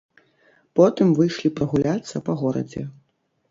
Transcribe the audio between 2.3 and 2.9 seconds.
па горадзе.